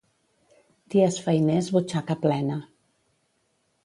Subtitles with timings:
[0.95, 2.57] Dies feiners, butxaca plena.